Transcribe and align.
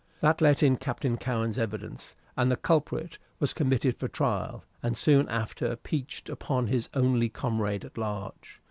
That 0.21 0.41
let 0.41 0.63
in 0.63 0.77
Captain 0.77 1.15
Cowen's 1.15 1.59
evidence, 1.59 2.15
and 2.35 2.49
the 2.49 2.55
culprit 2.55 3.19
was 3.39 3.53
committed 3.53 3.99
for 3.99 4.07
trial, 4.07 4.63
and 4.81 4.97
soon 4.97 5.29
after 5.29 5.75
peached 5.75 6.27
upon 6.27 6.65
his 6.65 6.89
only 6.95 7.29
comrade 7.29 7.85
at 7.85 7.99
large. 7.99 8.59